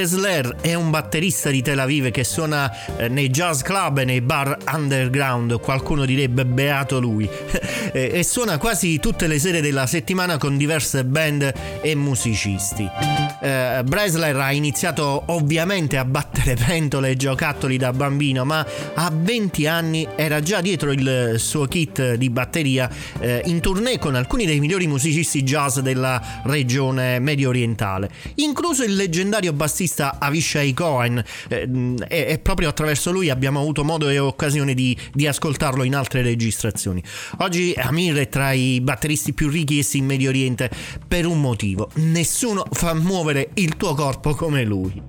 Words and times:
Bresler 0.00 0.56
è 0.62 0.72
un 0.72 0.88
batterista 0.88 1.50
di 1.50 1.60
Tel 1.60 1.78
Aviv 1.78 2.10
che 2.10 2.24
suona 2.24 2.72
eh, 2.96 3.08
nei 3.08 3.28
jazz 3.28 3.60
club 3.60 3.98
e 3.98 4.06
nei 4.06 4.22
bar 4.22 4.56
underground, 4.72 5.60
qualcuno 5.60 6.06
direbbe 6.06 6.46
beato 6.46 6.98
lui, 6.98 7.28
e 7.92 8.22
suona 8.22 8.56
quasi 8.56 8.98
tutte 8.98 9.26
le 9.26 9.38
sere 9.38 9.60
della 9.60 9.86
settimana 9.86 10.38
con 10.38 10.56
diverse 10.56 11.04
band 11.04 11.52
e 11.82 11.94
musicisti. 11.94 12.88
Eh, 13.42 13.82
Bresler 13.84 14.36
ha 14.36 14.52
iniziato 14.52 15.24
ovviamente 15.26 15.98
a 15.98 16.06
battere 16.06 16.54
pentole 16.54 17.10
e 17.10 17.16
giocattoli 17.16 17.76
da 17.76 17.92
bambino, 17.92 18.46
ma 18.46 18.66
a 18.94 19.12
20 19.14 19.66
anni 19.66 20.08
era 20.16 20.40
già 20.40 20.62
dietro 20.62 20.92
il 20.92 21.34
suo 21.36 21.66
kit 21.66 22.14
di 22.14 22.30
batteria 22.30 22.88
eh, 23.18 23.42
in 23.44 23.60
tournée 23.60 23.98
con 23.98 24.14
alcuni 24.14 24.46
dei 24.46 24.60
migliori 24.60 24.86
musicisti 24.86 25.42
jazz 25.42 25.78
della 25.80 26.40
regione 26.44 27.18
medio 27.18 27.50
orientale, 27.50 28.10
incluso 28.36 28.82
il 28.82 28.94
leggendario 28.94 29.52
bassista 29.52 29.88
Avishai 29.98 30.72
Cohen 30.72 31.22
eh, 31.48 31.68
e, 32.08 32.26
e, 32.28 32.38
proprio 32.38 32.68
attraverso 32.68 33.10
lui 33.10 33.30
abbiamo 33.30 33.60
avuto 33.60 33.84
modo 33.84 34.08
e 34.08 34.18
occasione 34.18 34.74
di, 34.74 34.96
di, 35.12 35.26
ascoltarlo 35.26 35.82
in 35.84 35.94
altre 35.94 36.22
registrazioni. 36.22 37.02
Oggi 37.38 37.74
Amir 37.76 38.16
è 38.16 38.28
tra 38.28 38.52
i 38.52 38.80
batteristi 38.80 39.32
più 39.32 39.48
richiesti 39.48 39.98
in 39.98 40.06
Medio 40.06 40.28
Oriente 40.28 40.70
per 41.06 41.26
un 41.26 41.40
motivo, 41.40 41.90
nessuno 41.94 42.64
fa 42.70 42.94
muovere 42.94 43.50
il 43.54 43.76
tuo 43.76 43.94
corpo 43.94 44.34
come 44.34 44.64
lui. 44.64 45.02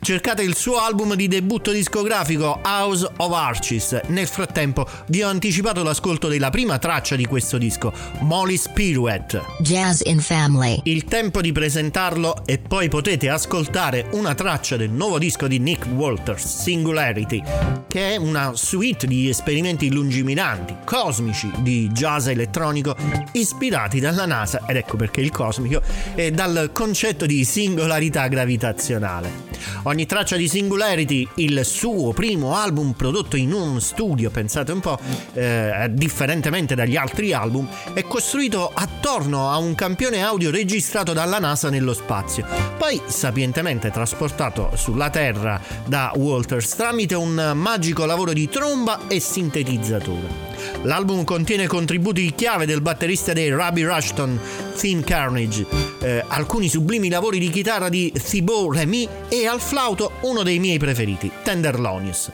Cercate 0.00 0.42
il 0.42 0.56
suo 0.56 0.78
album 0.78 1.14
di 1.14 1.28
debutto 1.28 1.70
discografico 1.70 2.60
House 2.62 3.08
of 3.16 3.32
Arches. 3.32 4.00
Nel 4.08 4.26
frattempo 4.26 4.86
vi 5.08 5.22
ho 5.22 5.28
anticipato 5.28 5.82
l'ascolto 5.82 6.28
della 6.28 6.50
prima 6.50 6.78
traccia 6.78 7.16
di 7.16 7.26
questo 7.26 7.58
disco, 7.58 7.92
Molly's 8.20 8.68
Pirouette. 8.68 9.42
Jazz 9.60 10.00
in 10.04 10.20
Family. 10.20 10.80
Il 10.84 11.04
tempo 11.04 11.40
di 11.40 11.52
presentarlo 11.52 12.44
e 12.46 12.58
poi 12.58 12.88
potete 12.88 13.28
ascoltare 13.28 14.06
una 14.24 14.34
traccia 14.34 14.78
del 14.78 14.88
nuovo 14.88 15.18
disco 15.18 15.46
di 15.46 15.58
Nick 15.58 15.86
Walters, 15.86 16.62
Singularity, 16.62 17.42
che 17.86 18.14
è 18.14 18.16
una 18.16 18.52
suite 18.54 19.06
di 19.06 19.28
esperimenti 19.28 19.92
lungimiranti, 19.92 20.76
cosmici 20.82 21.50
di 21.58 21.90
jazz 21.92 22.28
elettronico 22.28 22.96
ispirati 23.32 24.00
dalla 24.00 24.24
NASA, 24.24 24.64
ed 24.66 24.76
ecco 24.76 24.96
perché 24.96 25.20
il 25.20 25.30
cosmico, 25.30 25.82
e 26.14 26.30
dal 26.30 26.70
concetto 26.72 27.26
di 27.26 27.44
singolarità 27.44 28.26
gravitazionale. 28.28 29.53
Ogni 29.84 30.06
traccia 30.06 30.36
di 30.36 30.48
Singularity, 30.48 31.28
il 31.36 31.64
suo 31.64 32.12
primo 32.12 32.54
album 32.56 32.92
prodotto 32.92 33.36
in 33.36 33.52
un 33.52 33.80
studio, 33.80 34.30
pensate 34.30 34.72
un 34.72 34.80
po', 34.80 34.98
eh, 35.34 35.88
differentemente 35.90 36.74
dagli 36.74 36.96
altri 36.96 37.32
album, 37.32 37.68
è 37.92 38.02
costruito 38.02 38.70
attorno 38.72 39.50
a 39.50 39.58
un 39.58 39.74
campione 39.74 40.22
audio 40.22 40.50
registrato 40.50 41.12
dalla 41.12 41.38
NASA 41.38 41.70
nello 41.70 41.94
spazio, 41.94 42.46
poi 42.78 43.00
sapientemente 43.06 43.90
trasportato 43.90 44.70
sulla 44.74 45.10
Terra 45.10 45.60
da 45.86 46.12
Walters 46.16 46.74
tramite 46.74 47.14
un 47.14 47.52
magico 47.54 48.04
lavoro 48.04 48.32
di 48.32 48.48
tromba 48.48 49.06
e 49.08 49.20
sintetizzatore. 49.20 50.53
L'album 50.82 51.24
contiene 51.24 51.66
contributi 51.66 52.32
chiave 52.34 52.66
del 52.66 52.80
batterista 52.80 53.32
dei 53.32 53.50
Rabbi 53.50 53.82
Rushton, 53.82 54.38
Thin 54.76 55.02
Carnage, 55.02 55.66
eh, 56.00 56.24
alcuni 56.26 56.68
sublimi 56.68 57.08
lavori 57.08 57.38
di 57.38 57.50
chitarra 57.50 57.88
di 57.88 58.12
Thibaut 58.12 58.74
Remy 58.76 59.08
e 59.28 59.46
al 59.46 59.60
flauto 59.60 60.12
uno 60.22 60.42
dei 60.42 60.58
miei 60.58 60.78
preferiti, 60.78 61.30
Tenderlonius. 61.42 62.30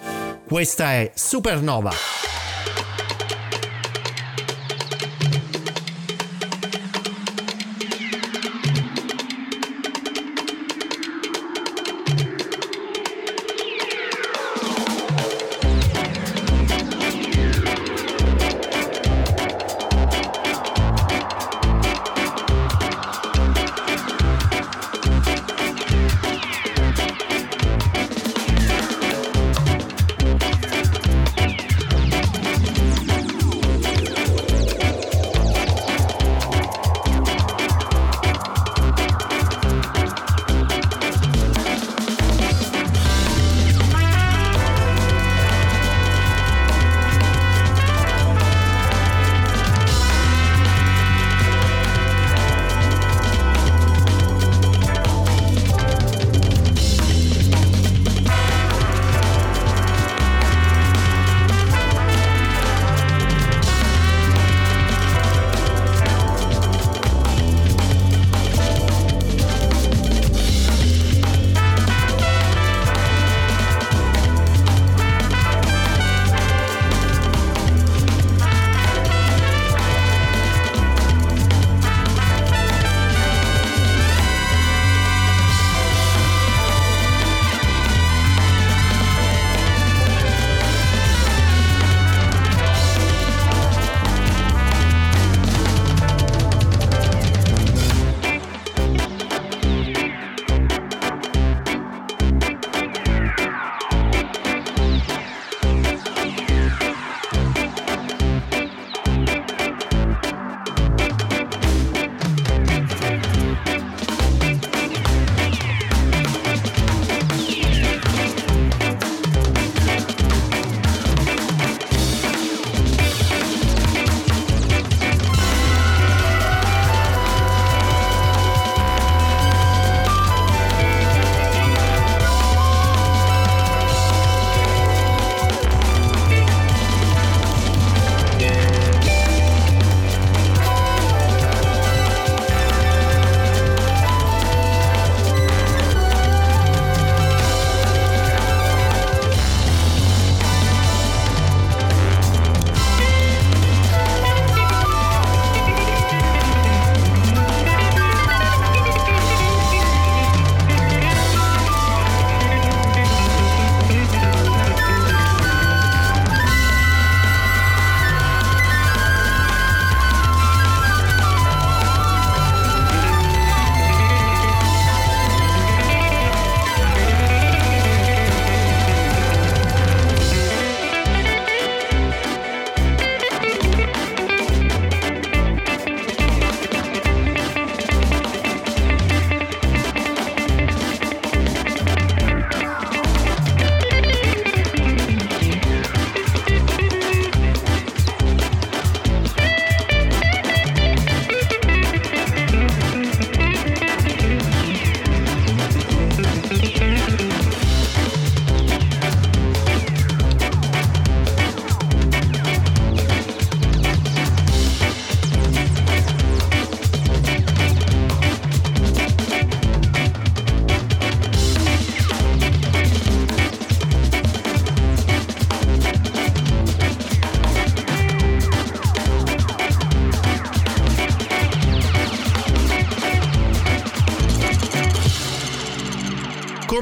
Questa 0.46 0.92
è 0.92 1.10
Supernova. 1.14 2.39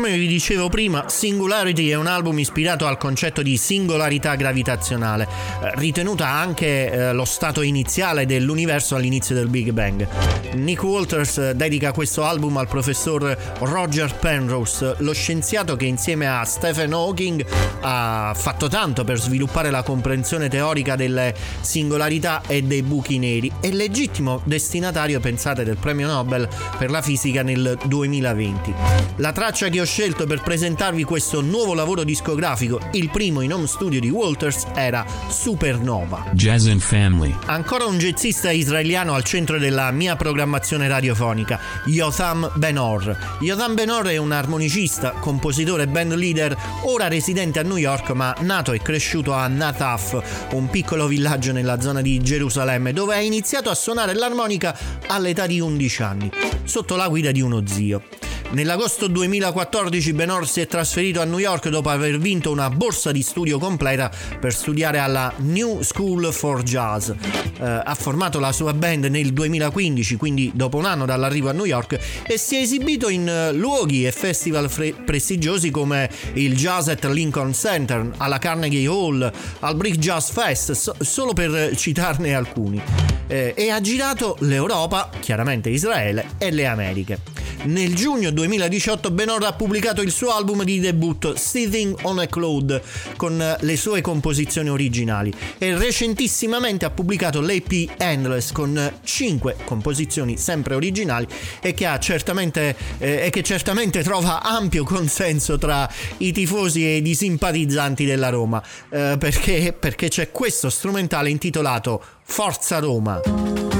Come 0.08 0.20
vi 0.20 0.26
dicevo 0.26 0.70
prima, 0.70 1.06
Singularity 1.06 1.88
è 1.88 1.94
un 1.94 2.06
album 2.06 2.38
ispirato 2.38 2.86
al 2.86 2.96
concetto 2.96 3.42
di 3.42 3.58
singolarità 3.58 4.36
gravitazionale, 4.36 5.24
eh, 5.24 5.72
ritenuta 5.74 6.26
anche 6.28 6.90
eh, 6.90 7.12
lo 7.12 7.26
stato 7.26 7.60
iniziale 7.60 8.24
dell'universo 8.24 8.96
all'inizio 8.96 9.34
del 9.34 9.48
Big 9.48 9.70
Bang. 9.70 10.37
Nick 10.54 10.82
Walters 10.82 11.38
eh, 11.38 11.54
dedica 11.54 11.92
questo 11.92 12.24
album 12.24 12.56
al 12.56 12.68
professor 12.68 13.36
Roger 13.60 14.14
Penrose, 14.14 14.94
lo 14.98 15.12
scienziato 15.12 15.76
che 15.76 15.84
insieme 15.84 16.26
a 16.26 16.44
Stephen 16.44 16.92
Hawking 16.92 17.44
ha 17.80 18.32
fatto 18.34 18.68
tanto 18.68 19.04
per 19.04 19.20
sviluppare 19.20 19.70
la 19.70 19.82
comprensione 19.82 20.48
teorica 20.48 20.96
delle 20.96 21.34
singolarità 21.60 22.42
e 22.46 22.62
dei 22.62 22.82
buchi 22.82 23.18
neri 23.18 23.52
e 23.60 23.72
legittimo 23.72 24.40
destinatario, 24.44 25.20
pensate, 25.20 25.64
del 25.64 25.76
premio 25.76 26.06
Nobel 26.06 26.48
per 26.78 26.90
la 26.90 27.02
fisica 27.02 27.42
nel 27.42 27.78
2020. 27.84 28.74
La 29.16 29.32
traccia 29.32 29.68
che 29.68 29.80
ho 29.80 29.84
scelto 29.84 30.26
per 30.26 30.42
presentarvi 30.42 31.04
questo 31.04 31.40
nuovo 31.40 31.74
lavoro 31.74 32.04
discografico, 32.04 32.80
il 32.92 33.10
primo 33.10 33.42
in 33.42 33.52
home 33.52 33.66
studio 33.66 34.00
di 34.00 34.08
Walters, 34.08 34.66
era 34.74 35.04
Supernova. 35.28 36.30
Jazz 36.32 36.66
and 36.66 36.80
Family. 36.80 37.34
Ancora 37.46 37.84
un 37.84 37.98
jazzista 37.98 38.50
israeliano 38.50 39.14
al 39.14 39.24
centro 39.24 39.58
della 39.58 39.90
mia 39.90 40.16
programmazione 40.16 40.36
radiofonica, 40.44 41.58
Yotham 41.86 42.52
Benor. 42.54 43.16
Yotham 43.40 43.74
Benor 43.74 44.06
è 44.06 44.16
un 44.16 44.32
armonicista, 44.32 45.12
compositore 45.12 45.84
e 45.84 45.88
band 45.88 46.14
leader, 46.14 46.56
ora 46.84 47.08
residente 47.08 47.58
a 47.58 47.62
New 47.62 47.76
York 47.76 48.10
ma 48.10 48.34
nato 48.40 48.72
e 48.72 48.80
cresciuto 48.80 49.32
a 49.32 49.46
Nataf, 49.46 50.48
un 50.52 50.68
piccolo 50.68 51.06
villaggio 51.06 51.52
nella 51.52 51.80
zona 51.80 52.00
di 52.00 52.20
Gerusalemme, 52.20 52.92
dove 52.92 53.14
ha 53.14 53.20
iniziato 53.20 53.70
a 53.70 53.74
suonare 53.74 54.14
l'armonica 54.14 54.76
all'età 55.06 55.46
di 55.46 55.60
11 55.60 56.02
anni, 56.02 56.30
sotto 56.64 56.96
la 56.96 57.08
guida 57.08 57.32
di 57.32 57.40
uno 57.40 57.66
zio. 57.66 58.27
Nell'agosto 58.50 59.08
2014 59.08 60.14
Benor 60.14 60.48
si 60.48 60.62
è 60.62 60.66
trasferito 60.66 61.20
a 61.20 61.24
New 61.24 61.38
York 61.38 61.68
dopo 61.68 61.90
aver 61.90 62.18
vinto 62.18 62.50
una 62.50 62.70
borsa 62.70 63.12
di 63.12 63.20
studio 63.20 63.58
completa 63.58 64.10
per 64.40 64.54
studiare 64.54 64.98
alla 64.98 65.30
New 65.36 65.82
School 65.82 66.32
for 66.32 66.62
Jazz. 66.62 67.10
Eh, 67.10 67.14
ha 67.60 67.94
formato 67.94 68.40
la 68.40 68.50
sua 68.52 68.72
band 68.72 69.04
nel 69.04 69.34
2015, 69.34 70.16
quindi 70.16 70.50
dopo 70.54 70.78
un 70.78 70.86
anno 70.86 71.04
dall'arrivo 71.04 71.50
a 71.50 71.52
New 71.52 71.66
York, 71.66 71.98
e 72.26 72.38
si 72.38 72.56
è 72.56 72.60
esibito 72.60 73.10
in 73.10 73.28
eh, 73.28 73.52
luoghi 73.52 74.06
e 74.06 74.12
festival 74.12 74.70
fre- 74.70 74.94
prestigiosi 74.94 75.70
come 75.70 76.08
il 76.32 76.56
Jazz 76.56 76.88
at 76.88 77.04
Lincoln 77.04 77.52
Center, 77.52 78.12
alla 78.16 78.38
Carnegie 78.38 78.86
Hall, 78.86 79.30
al 79.60 79.76
Brick 79.76 79.98
Jazz 79.98 80.30
Fest, 80.30 80.72
so- 80.72 80.96
solo 81.00 81.34
per 81.34 81.76
citarne 81.76 82.34
alcuni. 82.34 82.80
Eh, 83.26 83.52
e 83.54 83.68
ha 83.68 83.80
girato 83.82 84.36
l'Europa, 84.40 85.10
chiaramente 85.20 85.68
Israele, 85.68 86.30
e 86.38 86.50
le 86.50 86.64
Americhe. 86.64 87.20
Nel 87.64 87.94
giugno 87.94 88.30
2018 88.38 89.10
Benor 89.10 89.42
ha 89.42 89.52
pubblicato 89.52 90.00
il 90.00 90.12
suo 90.12 90.30
album 90.30 90.62
di 90.62 90.78
debutto 90.78 91.34
Sitting 91.36 91.98
on 92.02 92.20
a 92.20 92.28
Cloud 92.28 92.80
con 93.16 93.56
le 93.58 93.76
sue 93.76 94.00
composizioni 94.00 94.68
originali 94.68 95.32
e 95.58 95.76
recentissimamente 95.76 96.84
ha 96.84 96.90
pubblicato 96.90 97.40
l'AP 97.40 97.94
Endless 97.96 98.52
con 98.52 98.92
5 99.02 99.56
composizioni 99.64 100.36
sempre 100.36 100.76
originali 100.76 101.26
e 101.60 101.74
che, 101.74 101.88
certamente, 101.98 102.76
eh, 102.98 103.28
che 103.28 103.42
certamente 103.42 104.04
trova 104.04 104.40
ampio 104.40 104.84
consenso 104.84 105.58
tra 105.58 105.90
i 106.18 106.30
tifosi 106.30 106.84
e 106.84 106.98
i 106.98 107.14
simpatizzanti 107.16 108.04
della 108.04 108.28
Roma 108.28 108.62
eh, 108.88 109.16
perché, 109.18 109.74
perché 109.76 110.08
c'è 110.08 110.30
questo 110.30 110.70
strumentale 110.70 111.28
intitolato 111.28 112.00
Forza 112.22 112.78
Roma. 112.78 113.77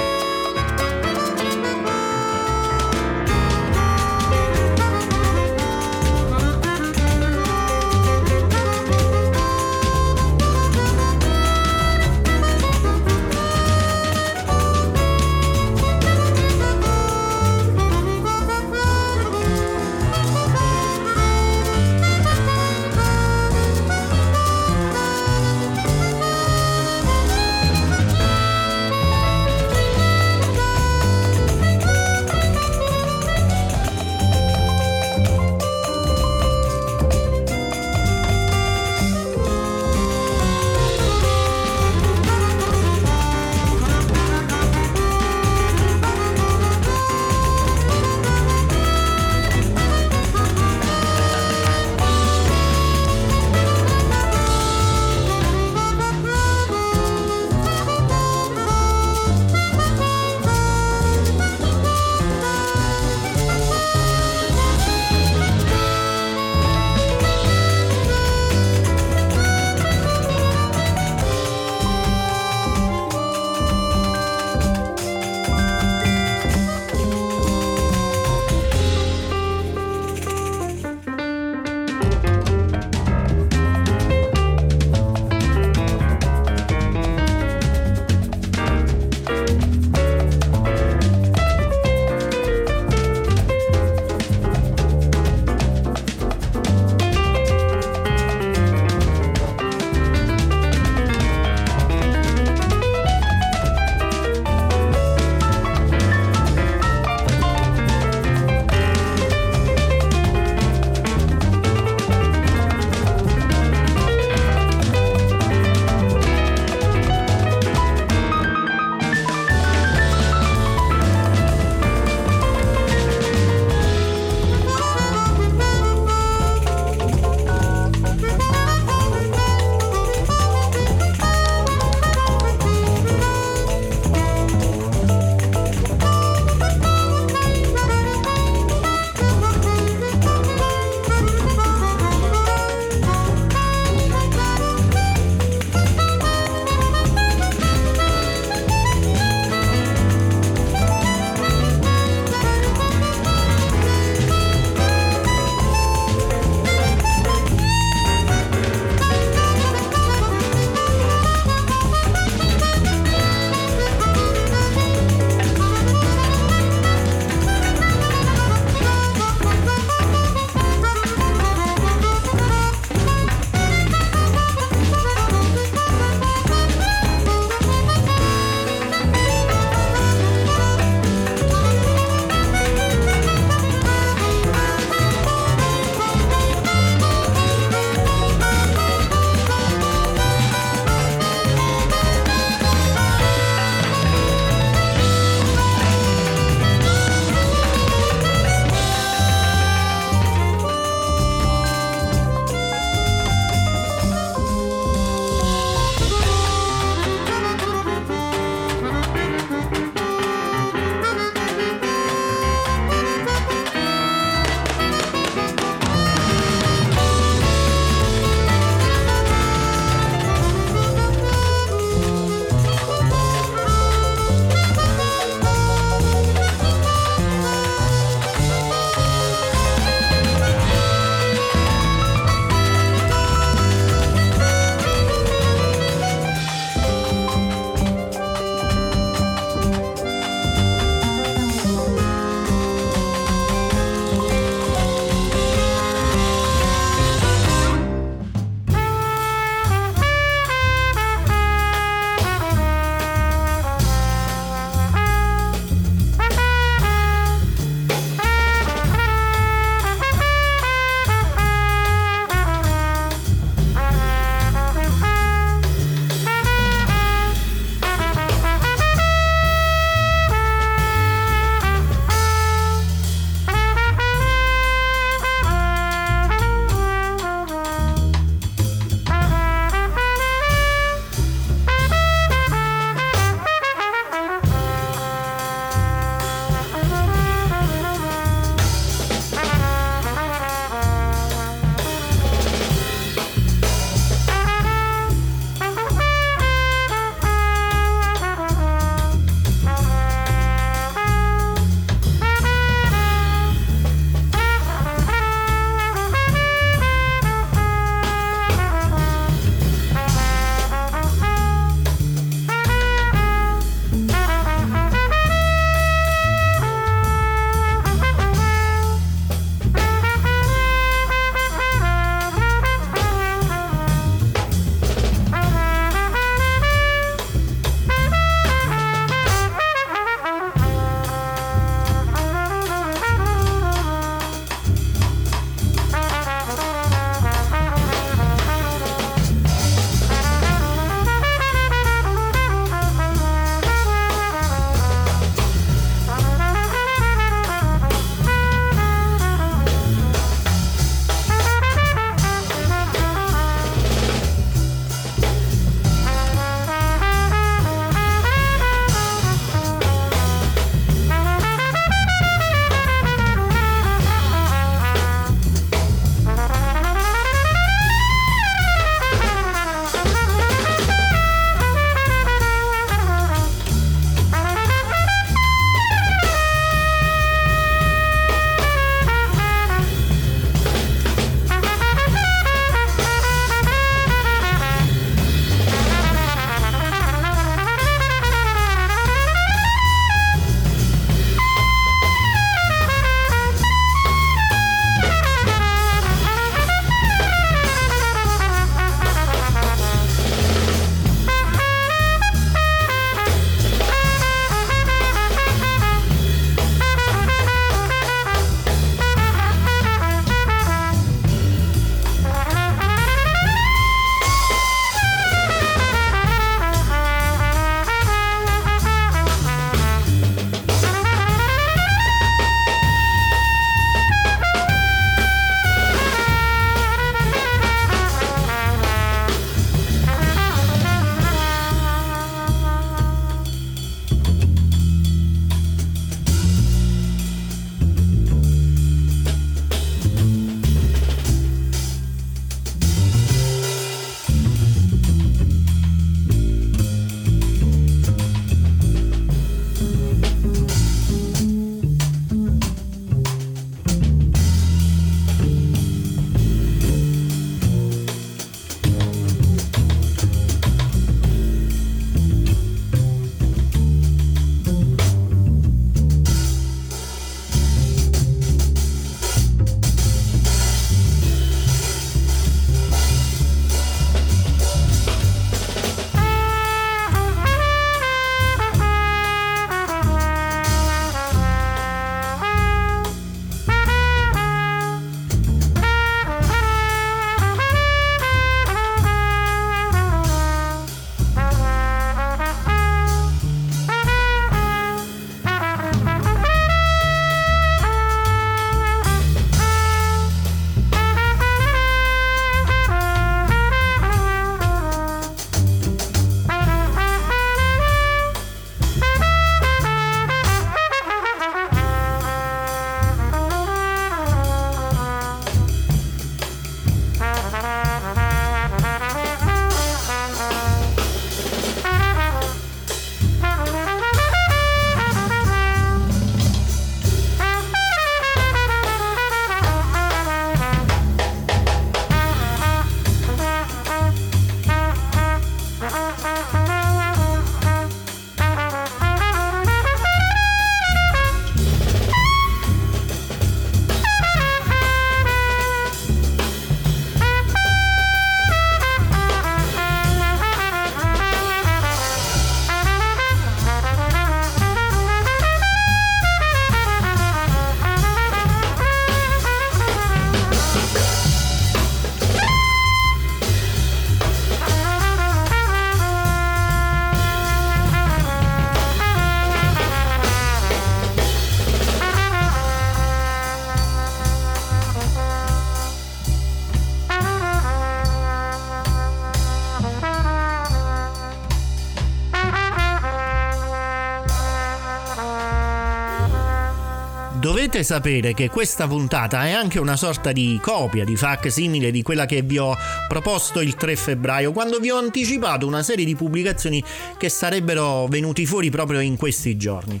Dovete 587.70 587.86
sapere 587.86 588.34
che 588.34 588.50
questa 588.50 588.88
puntata 588.88 589.46
è 589.46 589.52
anche 589.52 589.78
una 589.78 589.94
sorta 589.94 590.32
di 590.32 590.58
copia, 590.60 591.04
di 591.04 591.16
simile 591.46 591.92
di 591.92 592.02
quella 592.02 592.26
che 592.26 592.42
vi 592.42 592.58
ho 592.58 592.76
proposto 593.06 593.60
il 593.60 593.76
3 593.76 593.94
febbraio, 593.94 594.50
quando 594.50 594.80
vi 594.80 594.90
ho 594.90 594.96
anticipato 594.96 595.68
una 595.68 595.84
serie 595.84 596.04
di 596.04 596.16
pubblicazioni 596.16 596.82
che 597.16 597.28
sarebbero 597.28 598.08
venuti 598.08 598.44
fuori 598.44 598.70
proprio 598.70 598.98
in 598.98 599.16
questi 599.16 599.56
giorni. 599.56 600.00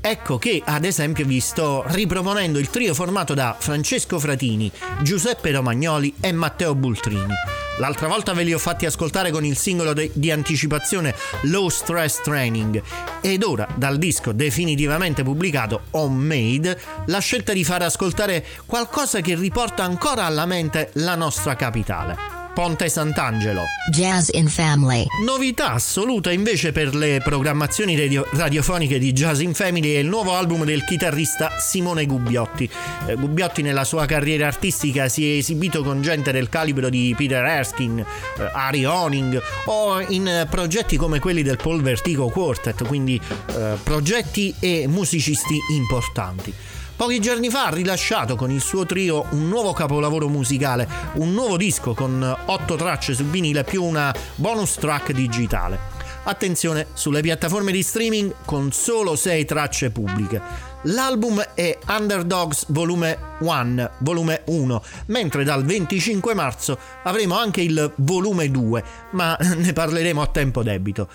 Ecco 0.00 0.38
che 0.38 0.62
ad 0.64 0.84
esempio 0.84 1.26
vi 1.26 1.40
sto 1.40 1.82
riproponendo 1.88 2.60
il 2.60 2.70
trio 2.70 2.94
formato 2.94 3.34
da 3.34 3.56
Francesco 3.58 4.20
Fratini, 4.20 4.70
Giuseppe 5.02 5.50
Romagnoli 5.50 6.14
e 6.20 6.30
Matteo 6.30 6.76
Bultrini. 6.76 7.34
L'altra 7.78 8.08
volta 8.08 8.32
ve 8.32 8.42
li 8.42 8.52
ho 8.52 8.58
fatti 8.58 8.86
ascoltare 8.86 9.30
con 9.30 9.44
il 9.44 9.56
singolo 9.56 9.92
de- 9.92 10.10
di 10.12 10.30
anticipazione 10.30 11.14
Low 11.42 11.68
Stress 11.68 12.20
Training 12.22 12.82
ed 13.20 13.42
ora 13.42 13.66
dal 13.76 13.98
disco 13.98 14.32
definitivamente 14.32 15.22
pubblicato 15.22 15.82
Homemade 15.92 16.78
la 17.06 17.20
scelta 17.20 17.52
di 17.52 17.64
far 17.64 17.82
ascoltare 17.82 18.44
qualcosa 18.66 19.20
che 19.20 19.34
riporta 19.36 19.84
ancora 19.84 20.24
alla 20.24 20.46
mente 20.46 20.90
la 20.94 21.14
nostra 21.14 21.54
capitale. 21.54 22.37
Ponte 22.54 22.88
Sant'Angelo. 22.88 23.64
Jazz 23.90 24.28
in 24.32 24.48
Family. 24.48 25.04
Novità 25.24 25.72
assoluta 25.72 26.30
invece 26.32 26.72
per 26.72 26.94
le 26.94 27.20
programmazioni 27.22 27.96
radio- 27.96 28.26
radiofoniche 28.32 28.98
di 28.98 29.12
Jazz 29.12 29.40
in 29.40 29.54
Family 29.54 29.94
è 29.94 29.98
il 29.98 30.06
nuovo 30.06 30.34
album 30.34 30.64
del 30.64 30.84
chitarrista 30.84 31.58
Simone 31.58 32.06
Gubbiotti. 32.06 32.68
Eh, 33.06 33.14
Gubbiotti 33.14 33.62
nella 33.62 33.84
sua 33.84 34.06
carriera 34.06 34.46
artistica 34.46 35.08
si 35.08 35.24
è 35.24 35.36
esibito 35.38 35.82
con 35.82 36.02
gente 36.02 36.32
del 36.32 36.48
calibro 36.48 36.88
di 36.88 37.14
Peter 37.16 37.44
Erskine, 37.44 38.02
eh, 38.02 38.50
Ari 38.52 38.84
Honing 38.84 39.40
o 39.66 40.00
in 40.00 40.46
progetti 40.50 40.96
come 40.96 41.18
quelli 41.20 41.42
del 41.42 41.56
Paul 41.56 41.82
Vertigo 41.82 42.28
Quartet, 42.28 42.86
quindi 42.86 43.20
eh, 43.54 43.76
progetti 43.82 44.54
e 44.58 44.86
musicisti 44.88 45.56
importanti. 45.70 46.52
Pochi 46.98 47.20
giorni 47.20 47.48
fa 47.48 47.66
ha 47.66 47.70
rilasciato 47.70 48.34
con 48.34 48.50
il 48.50 48.60
suo 48.60 48.84
trio 48.84 49.26
un 49.30 49.48
nuovo 49.48 49.72
capolavoro 49.72 50.26
musicale, 50.26 50.88
un 51.14 51.32
nuovo 51.32 51.56
disco 51.56 51.94
con 51.94 52.36
8 52.44 52.74
tracce 52.74 53.14
su 53.14 53.22
vinile 53.22 53.62
più 53.62 53.84
una 53.84 54.12
bonus 54.34 54.74
track 54.74 55.12
digitale. 55.12 55.78
Attenzione, 56.24 56.88
sulle 56.94 57.20
piattaforme 57.20 57.70
di 57.70 57.84
streaming 57.84 58.34
con 58.44 58.72
solo 58.72 59.14
6 59.14 59.44
tracce 59.44 59.90
pubbliche. 59.90 60.42
L'album 60.82 61.40
è 61.54 61.78
Underdogs 61.86 62.64
Volume 62.70 63.16
1, 63.38 63.90
volume 63.98 64.42
1, 64.46 64.82
mentre 65.06 65.44
dal 65.44 65.64
25 65.64 66.34
marzo 66.34 66.76
avremo 67.04 67.38
anche 67.38 67.60
il 67.60 67.92
volume 67.98 68.50
2, 68.50 68.84
ma 69.12 69.36
ne 69.54 69.72
parleremo 69.72 70.20
a 70.20 70.26
tempo 70.26 70.64
debito. 70.64 71.06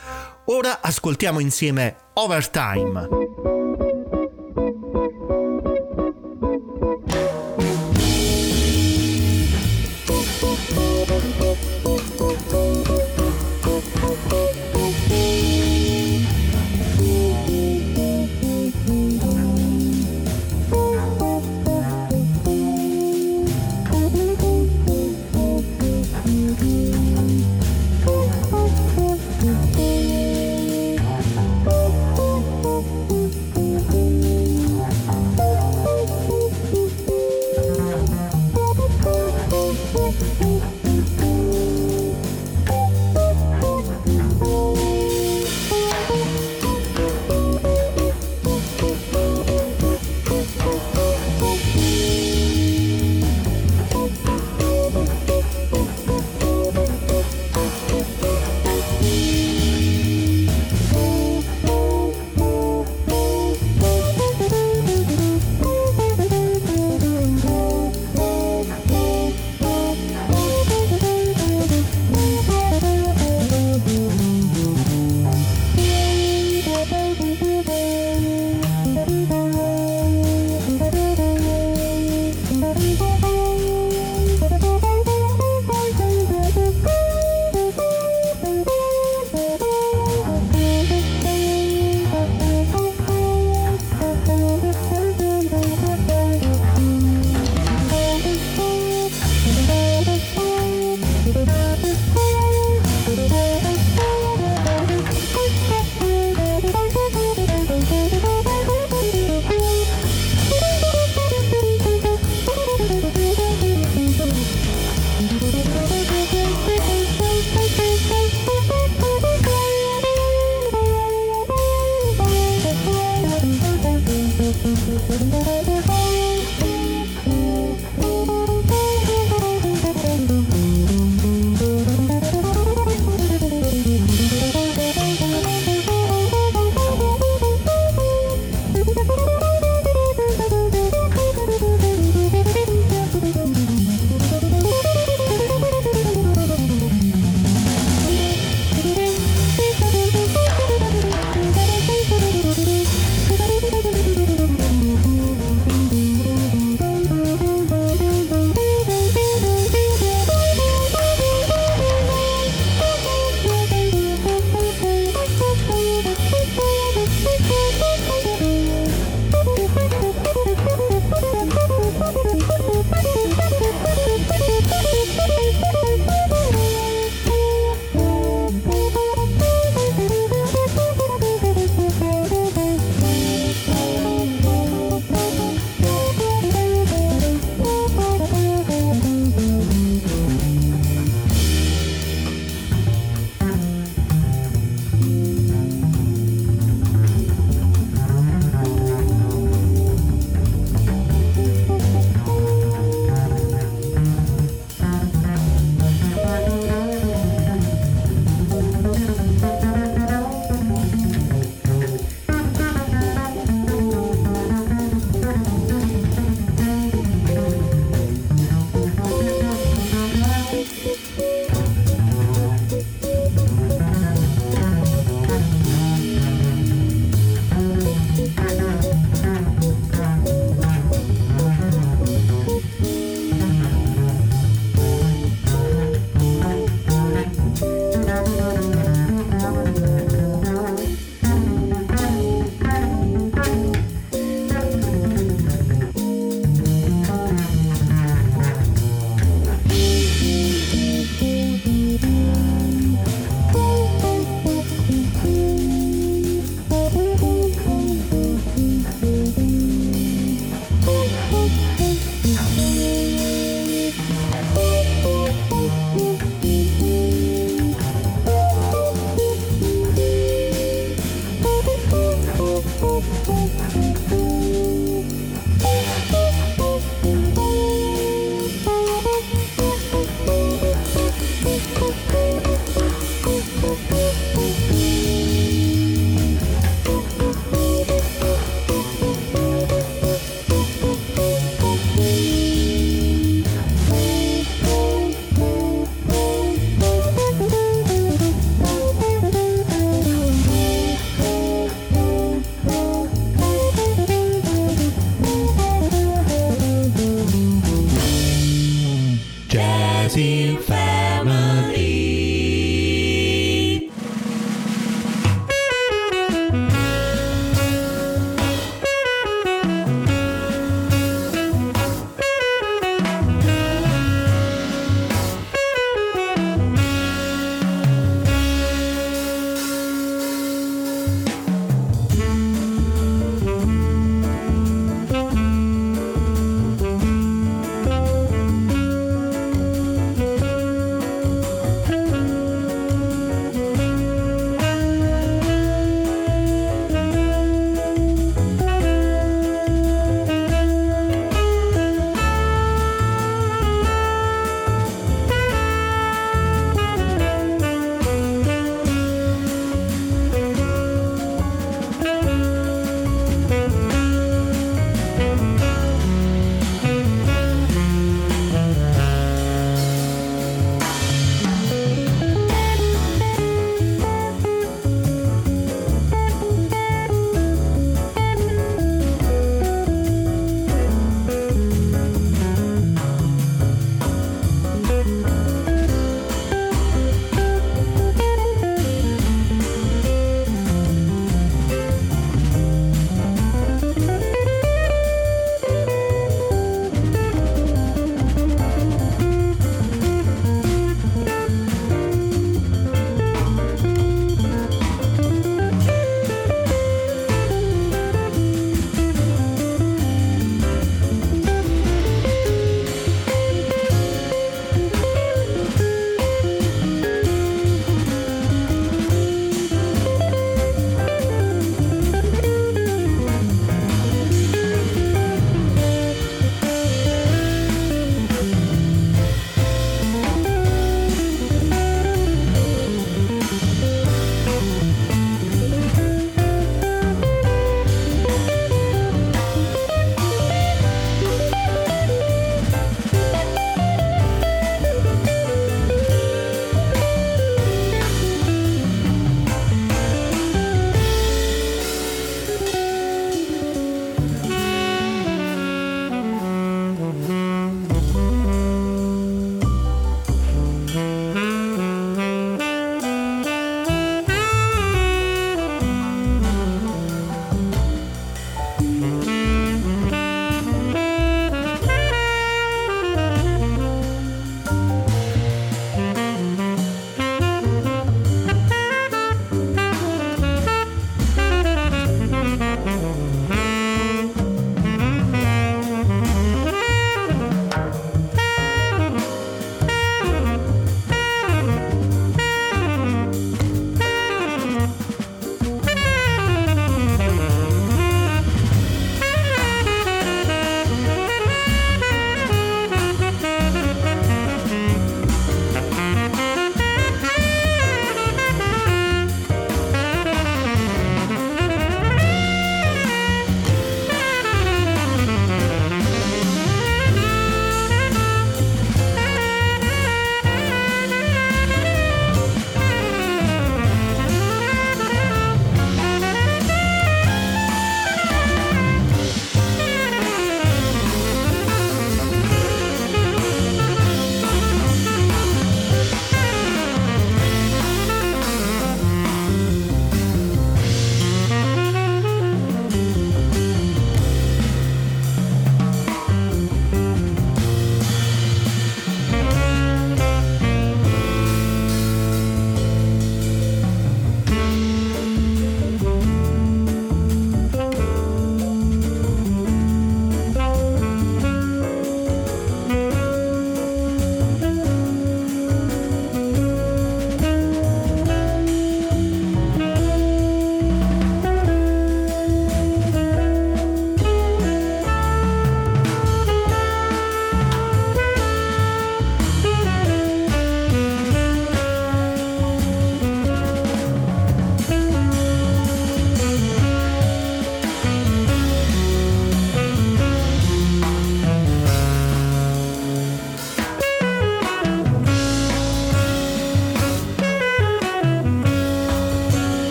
Ora 0.45 0.79
ascoltiamo 0.79 1.39
insieme 1.39 1.97
Overtime. 2.13 3.52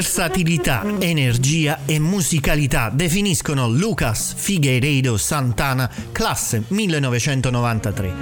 Versatilità, 0.00 0.82
energia 0.98 1.80
e 1.84 1.98
musicalità 1.98 2.88
definiscono 2.90 3.68
Lucas 3.68 4.32
Figueiredo 4.34 5.18
Santana, 5.18 5.90
classe 6.10 6.64
1993. 6.68 8.14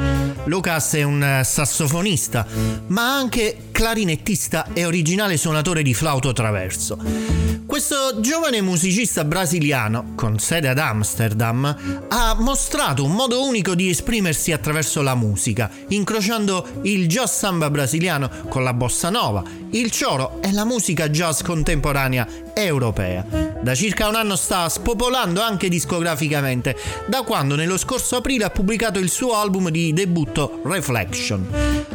Lucas 0.46 0.94
è 0.94 1.04
un 1.04 1.42
sassofonista, 1.44 2.44
ma 2.88 3.14
anche 3.14 3.68
clarinettista 3.70 4.72
e 4.72 4.86
originale 4.86 5.36
suonatore 5.36 5.82
di 5.82 5.94
flauto 5.94 6.32
traverso. 6.32 7.47
Questo 7.78 8.18
giovane 8.18 8.60
musicista 8.60 9.22
brasiliano, 9.22 10.14
con 10.16 10.40
sede 10.40 10.66
ad 10.66 10.78
Amsterdam, 10.78 12.08
ha 12.08 12.34
mostrato 12.36 13.04
un 13.04 13.12
modo 13.12 13.46
unico 13.46 13.76
di 13.76 13.88
esprimersi 13.88 14.50
attraverso 14.50 15.00
la 15.00 15.14
musica, 15.14 15.70
incrociando 15.90 16.80
il 16.82 17.06
jazz 17.06 17.30
samba 17.30 17.70
brasiliano 17.70 18.28
con 18.48 18.64
la 18.64 18.74
bossa 18.74 19.10
nova, 19.10 19.44
il 19.70 19.96
choro 19.96 20.42
e 20.42 20.50
la 20.50 20.64
musica 20.64 21.08
jazz 21.08 21.42
contemporanea 21.42 22.26
europea. 22.52 23.24
Da 23.62 23.76
circa 23.76 24.08
un 24.08 24.16
anno 24.16 24.34
sta 24.34 24.68
spopolando 24.68 25.40
anche 25.40 25.68
discograficamente, 25.68 26.76
da 27.06 27.22
quando 27.22 27.54
nello 27.54 27.78
scorso 27.78 28.16
aprile 28.16 28.42
ha 28.42 28.50
pubblicato 28.50 28.98
il 28.98 29.08
suo 29.08 29.36
album 29.36 29.70
di 29.70 29.92
debutto 29.92 30.62
Reflection. 30.64 31.46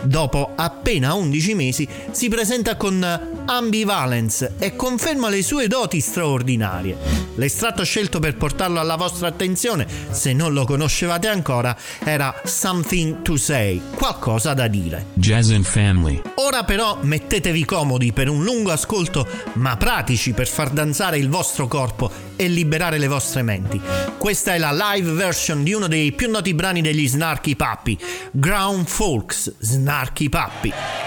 Dopo 0.04 0.54
appena 0.56 1.14
11 1.14 1.54
mesi 1.56 1.88
si 2.12 2.30
presenta 2.30 2.78
con 2.78 3.33
Ambivalence 3.46 4.56
e 4.58 4.76
conferma 4.76 5.30
le 5.30 5.44
sue 5.44 5.68
doti 5.68 6.00
straordinarie. 6.00 7.24
L'estratto 7.36 7.84
scelto 7.84 8.20
per 8.20 8.38
portarlo 8.38 8.80
alla 8.80 8.96
vostra 8.96 9.28
attenzione, 9.28 9.88
se 10.12 10.34
non 10.34 10.54
lo 10.54 10.66
conoscevate 10.66 11.28
ancora, 11.28 11.76
era 12.04 12.34
Something 12.44 13.22
to 13.22 13.36
Say, 13.36 13.82
qualcosa 13.96 14.54
da 14.54 14.68
dire. 14.68 15.08
Jazz 15.14 15.52
and 15.52 15.66
Family. 15.66 16.22
Ora 16.36 16.64
però 16.64 17.00
mettetevi 17.02 17.66
comodi 17.66 18.14
per 18.14 18.30
un 18.30 18.44
lungo 18.44 18.72
ascolto, 18.72 19.28
ma 19.54 19.76
pratici 19.78 20.34
per 20.34 20.48
far 20.48 20.70
danzare 20.70 21.18
il 21.18 21.30
vostro 21.30 21.68
corpo 21.68 22.10
e 22.36 22.48
liberare 22.48 22.98
le 22.98 23.08
vostre 23.08 23.42
menti. 23.42 23.82
Questa 24.18 24.54
è 24.54 24.58
la 24.58 24.72
live 24.72 25.12
version 25.12 25.64
di 25.64 25.74
uno 25.74 25.88
dei 25.88 26.12
più 26.12 26.30
noti 26.30 26.54
brani 26.54 26.82
degli 26.82 27.08
Snarky 27.08 27.56
Puppy, 27.56 27.98
Ground 28.32 28.88
Folks 28.88 29.56
Snarky 29.60 30.30
Puppy. 30.30 31.03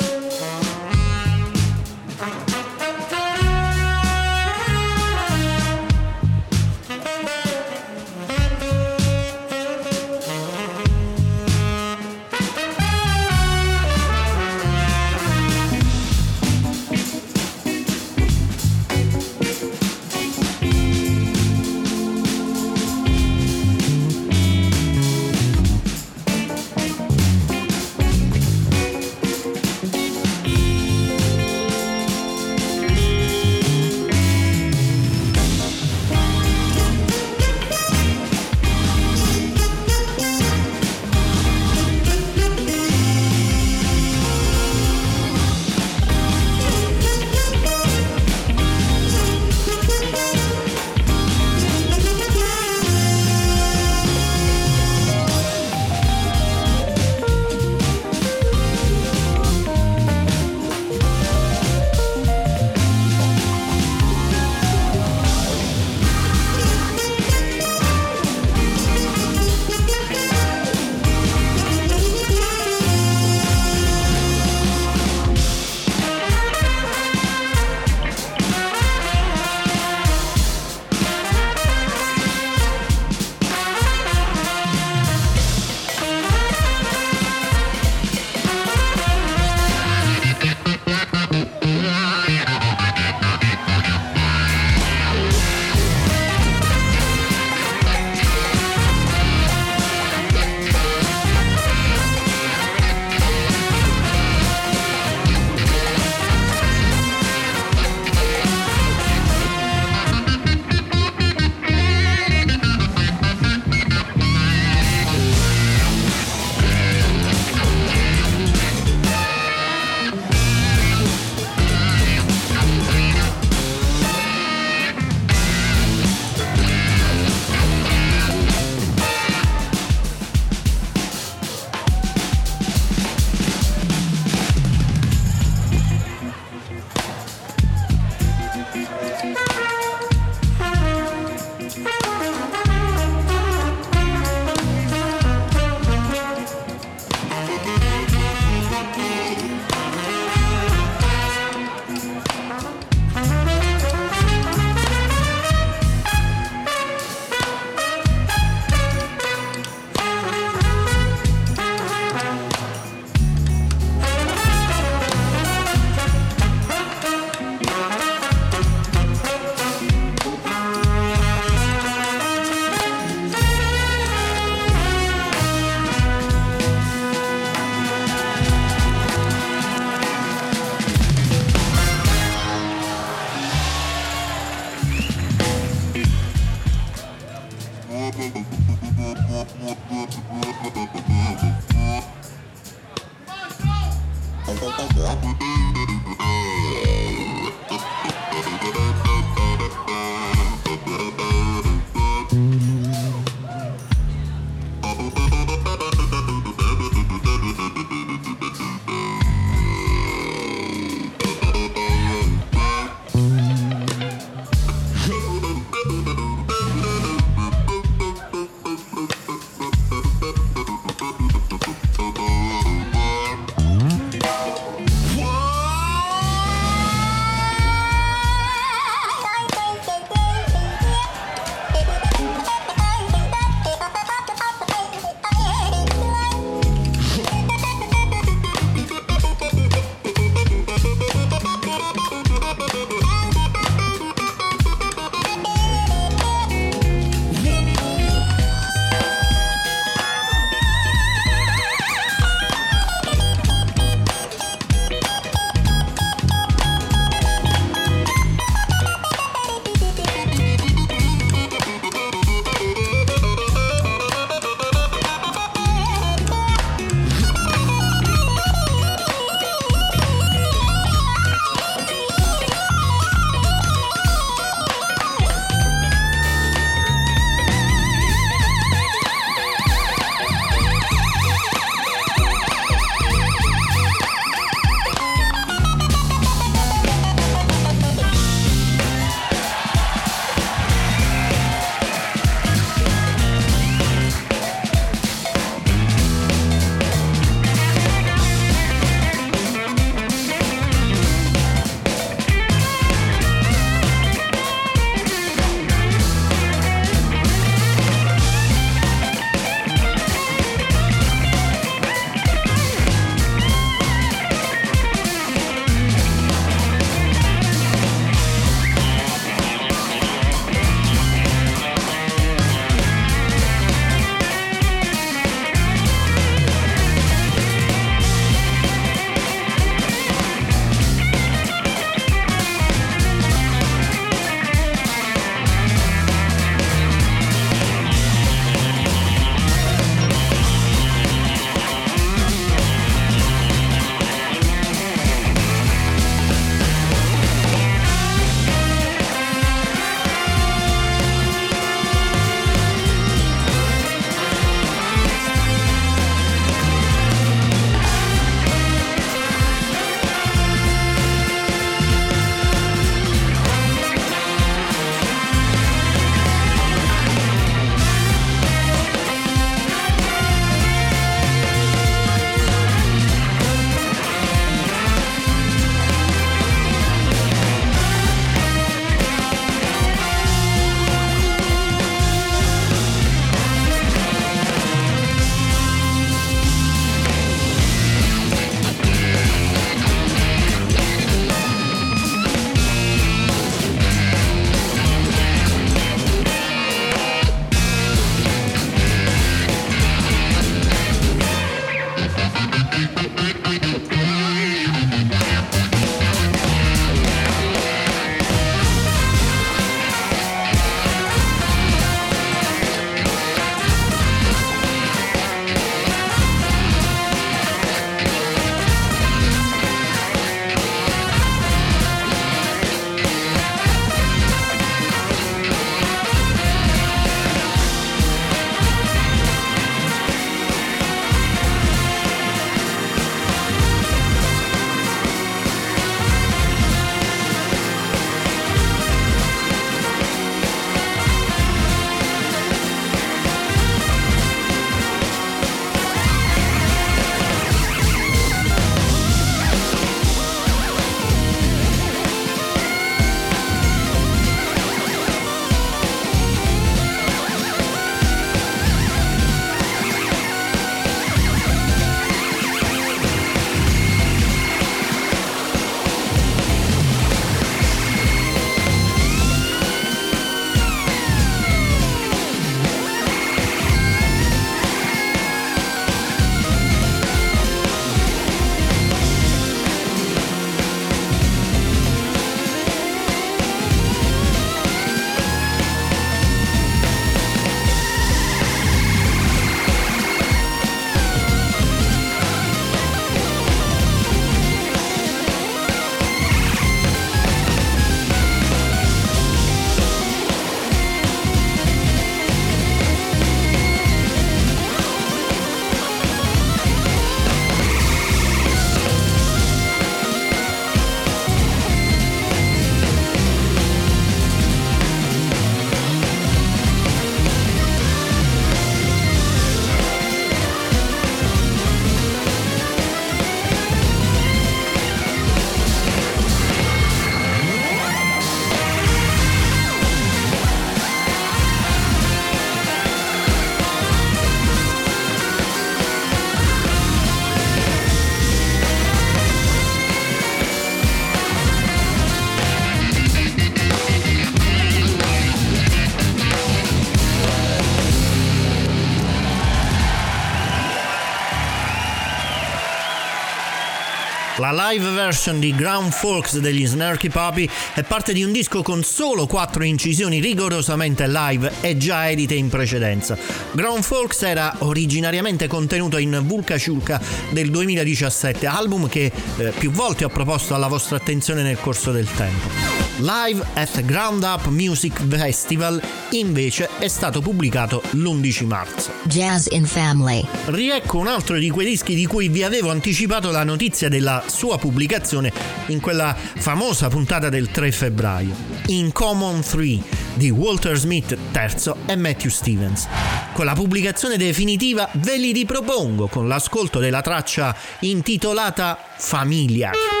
Live 554.51 554.89
version 554.89 555.39
di 555.39 555.55
Ground 555.55 555.91
Folks 555.91 556.37
degli 556.37 556.65
Snarky 556.65 557.09
Puppy 557.09 557.49
è 557.73 557.83
parte 557.83 558.11
di 558.11 558.23
un 558.23 558.31
disco 558.31 558.61
con 558.61 558.83
solo 558.83 559.25
quattro 559.25 559.63
incisioni 559.63 560.19
rigorosamente 560.19 561.07
live 561.07 561.51
e 561.61 561.77
già 561.77 562.09
edite 562.09 562.33
in 562.33 562.49
precedenza. 562.49 563.17
Ground 563.51 563.83
Folks 563.83 564.21
era 564.23 564.53
originariamente 564.59 565.47
contenuto 565.47 565.97
in 565.97 566.21
Vulca 566.25 566.57
Ciulca 566.57 567.01
del 567.29 567.49
2017, 567.49 568.45
album 568.45 568.89
che 568.89 569.11
eh, 569.37 569.53
più 569.57 569.71
volte 569.71 570.05
ho 570.05 570.09
proposto 570.09 570.53
alla 570.53 570.67
vostra 570.67 570.97
attenzione 570.97 571.43
nel 571.43 571.59
corso 571.59 571.91
del 571.91 572.07
tempo. 572.11 572.80
Live 572.97 573.43
at 573.53 573.83
Ground 573.85 574.23
Up 574.23 574.47
Music 574.47 575.01
Festival 575.07 575.81
invece 576.11 576.69
è 576.77 576.87
stato 576.87 577.21
pubblicato 577.21 577.81
l'11 577.91 578.45
marzo. 578.45 578.91
Jazz 579.03 579.47
in 579.49 579.65
Family. 579.65 580.23
Riecco 580.45 580.97
un 580.97 581.07
altro 581.07 581.37
di 581.37 581.49
quei 581.49 581.65
dischi 581.65 581.95
di 581.95 582.05
cui 582.05 582.27
vi 582.27 582.43
avevo 582.43 582.69
anticipato 582.69 583.31
la 583.31 583.43
notizia 583.43 583.89
della 583.89 584.23
sua 584.27 584.57
pubblicazione 584.57 585.31
in 585.67 585.79
quella 585.79 586.15
famosa 586.15 586.89
puntata 586.89 587.29
del 587.29 587.49
3 587.49 587.71
febbraio. 587.71 588.35
In 588.67 588.91
Common 588.91 589.41
3 589.41 589.79
di 590.15 590.29
Walter 590.29 590.77
Smith 590.77 591.17
III 591.33 591.73
e 591.85 591.95
Matthew 591.95 592.29
Stevens. 592.29 592.87
Con 593.33 593.45
la 593.45 593.53
pubblicazione 593.53 594.17
definitiva 594.17 594.89
ve 594.95 595.17
li 595.17 595.31
ripropongo 595.31 596.07
con 596.07 596.27
l'ascolto 596.27 596.79
della 596.79 597.01
traccia 597.01 597.55
intitolata 597.79 598.77
Familiar. 598.97 600.00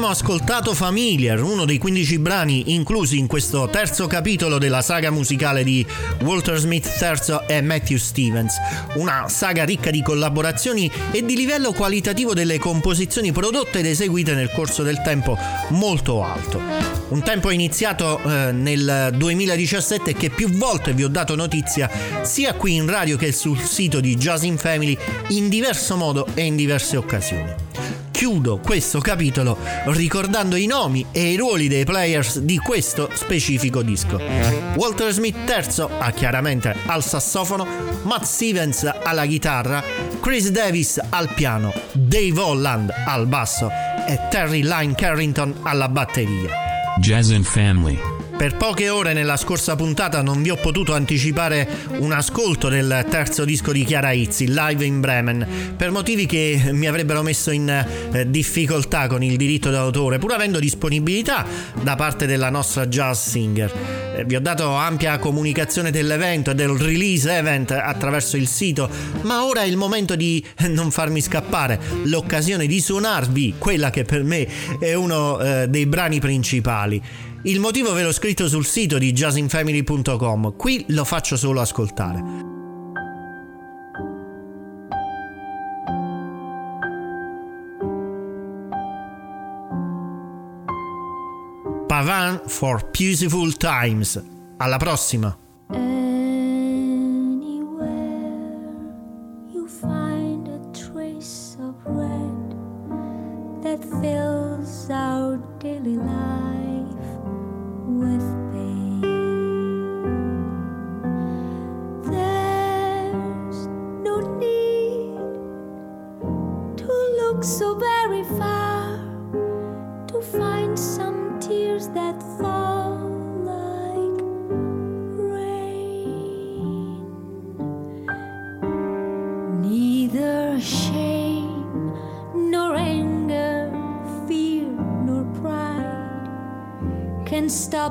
Abbiamo 0.00 0.18
ascoltato 0.18 0.72
Familiar, 0.72 1.42
uno 1.42 1.66
dei 1.66 1.76
15 1.76 2.18
brani 2.20 2.72
inclusi 2.72 3.18
in 3.18 3.26
questo 3.26 3.68
terzo 3.68 4.06
capitolo 4.06 4.56
della 4.56 4.80
saga 4.80 5.10
musicale 5.10 5.62
di 5.62 5.84
Walter 6.22 6.56
Smith 6.56 6.86
III 6.98 7.40
e 7.46 7.60
Matthew 7.60 7.98
Stevens, 7.98 8.54
una 8.94 9.28
saga 9.28 9.62
ricca 9.64 9.90
di 9.90 10.00
collaborazioni 10.00 10.90
e 11.10 11.22
di 11.22 11.36
livello 11.36 11.74
qualitativo 11.74 12.32
delle 12.32 12.58
composizioni 12.58 13.30
prodotte 13.30 13.80
ed 13.80 13.84
eseguite 13.84 14.32
nel 14.32 14.50
corso 14.50 14.82
del 14.82 15.02
tempo 15.02 15.36
molto 15.68 16.24
alto. 16.24 16.62
Un 17.08 17.22
tempo 17.22 17.50
iniziato 17.50 18.22
eh, 18.22 18.52
nel 18.52 19.12
2017 19.14 20.14
che 20.14 20.30
più 20.30 20.48
volte 20.48 20.94
vi 20.94 21.04
ho 21.04 21.08
dato 21.08 21.34
notizia 21.34 21.90
sia 22.22 22.54
qui 22.54 22.74
in 22.76 22.88
radio 22.88 23.18
che 23.18 23.32
sul 23.32 23.60
sito 23.60 24.00
di 24.00 24.16
Jazz 24.16 24.44
in 24.44 24.56
Family 24.56 24.96
in 25.28 25.50
diverso 25.50 25.96
modo 25.96 26.26
e 26.32 26.44
in 26.44 26.56
diverse 26.56 26.96
occasioni 26.96 27.52
chiudo 28.20 28.58
questo 28.58 29.00
capitolo 29.00 29.56
ricordando 29.86 30.56
i 30.56 30.66
nomi 30.66 31.06
e 31.10 31.32
i 31.32 31.36
ruoli 31.38 31.68
dei 31.68 31.86
players 31.86 32.40
di 32.40 32.58
questo 32.58 33.08
specifico 33.14 33.80
disco. 33.80 34.20
Walter 34.76 35.10
Smith 35.10 35.38
III 35.48 35.86
ha 36.00 36.10
chiaramente 36.10 36.76
al 36.84 37.02
sassofono, 37.02 37.66
Matt 38.02 38.24
Stevens 38.24 38.84
alla 39.04 39.24
chitarra, 39.24 39.82
Chris 40.20 40.50
Davis 40.50 41.00
al 41.08 41.32
piano, 41.32 41.72
Dave 41.92 42.38
Holland 42.38 42.92
al 43.06 43.26
basso 43.26 43.70
e 44.06 44.20
Terry 44.28 44.64
Lyne 44.64 44.94
Carrington 44.94 45.54
alla 45.62 45.88
batteria. 45.88 46.50
Jazz 46.98 47.30
and 47.30 47.44
Family 47.44 48.09
per 48.40 48.56
poche 48.56 48.88
ore 48.88 49.12
nella 49.12 49.36
scorsa 49.36 49.76
puntata 49.76 50.22
non 50.22 50.40
vi 50.40 50.48
ho 50.48 50.56
potuto 50.56 50.94
anticipare 50.94 51.68
un 51.98 52.10
ascolto 52.10 52.70
del 52.70 53.04
terzo 53.10 53.44
disco 53.44 53.70
di 53.70 53.84
Chiara 53.84 54.12
Izzi, 54.12 54.46
live 54.48 54.82
in 54.82 55.00
Bremen, 55.00 55.74
per 55.76 55.90
motivi 55.90 56.24
che 56.24 56.70
mi 56.72 56.86
avrebbero 56.86 57.20
messo 57.20 57.50
in 57.50 57.68
eh, 57.68 58.30
difficoltà 58.30 59.08
con 59.08 59.22
il 59.22 59.36
diritto 59.36 59.68
d'autore, 59.68 60.16
pur 60.16 60.32
avendo 60.32 60.58
disponibilità 60.58 61.44
da 61.82 61.96
parte 61.96 62.24
della 62.24 62.48
nostra 62.48 62.86
jazz 62.86 63.28
singer. 63.28 63.70
Eh, 64.16 64.24
vi 64.24 64.36
ho 64.36 64.40
dato 64.40 64.72
ampia 64.72 65.18
comunicazione 65.18 65.90
dell'evento 65.90 66.52
e 66.52 66.54
del 66.54 66.70
release 66.70 67.30
event 67.30 67.72
attraverso 67.72 68.38
il 68.38 68.48
sito, 68.48 68.88
ma 69.20 69.44
ora 69.44 69.64
è 69.64 69.66
il 69.66 69.76
momento 69.76 70.16
di 70.16 70.42
non 70.68 70.90
farmi 70.90 71.20
scappare 71.20 71.78
l'occasione 72.04 72.66
di 72.66 72.80
suonarvi 72.80 73.56
quella 73.58 73.90
che 73.90 74.04
per 74.04 74.24
me 74.24 74.48
è 74.78 74.94
uno 74.94 75.38
eh, 75.40 75.68
dei 75.68 75.84
brani 75.84 76.20
principali. 76.20 77.28
Il 77.42 77.58
motivo 77.58 77.92
ve 77.92 78.02
l'ho 78.02 78.12
scritto 78.12 78.48
sul 78.48 78.66
sito 78.66 78.98
di 78.98 79.12
jazzinfamily.com, 79.12 80.56
qui 80.56 80.84
lo 80.88 81.04
faccio 81.04 81.36
solo 81.36 81.60
ascoltare. 81.60 82.22
Pavan 91.86 92.42
for 92.46 92.88
Beautiful 92.90 93.56
Times. 93.56 94.22
Alla 94.58 94.76
prossima! 94.76 95.36
fills 104.00 104.90
our 104.90 105.36
daily 105.58 105.96
life. 105.96 106.59
With 107.98 108.49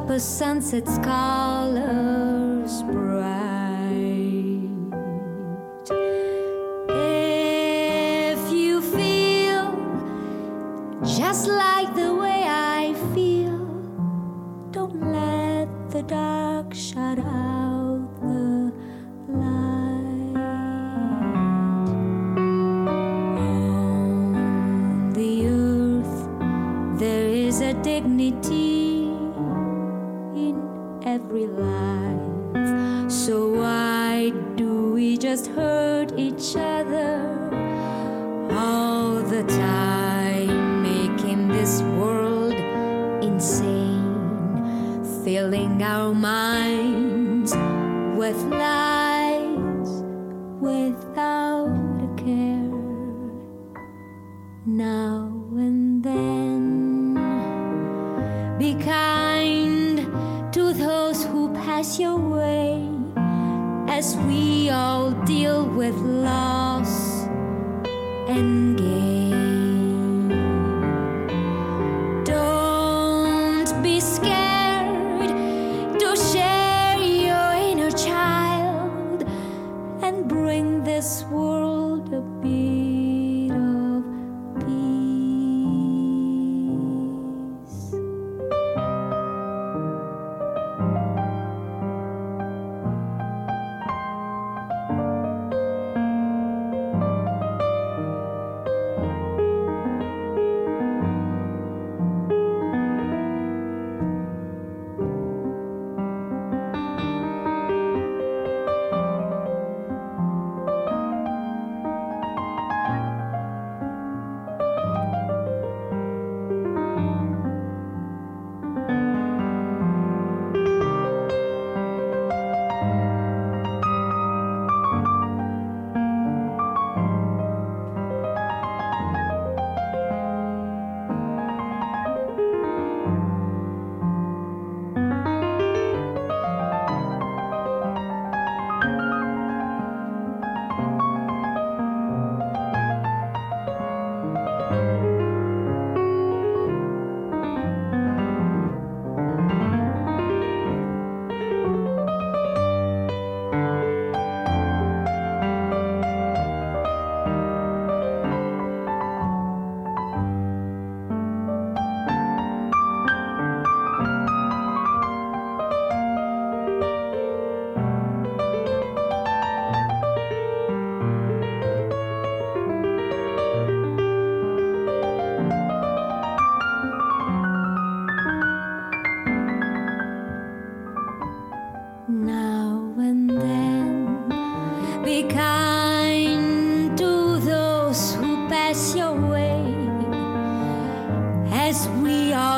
For 0.09 0.17
sunset's 0.17 0.97
color. 0.97 2.08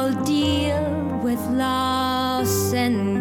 all 0.01 0.11
deal 0.23 1.19
with 1.21 1.39
loss 1.51 2.73
and 2.73 3.20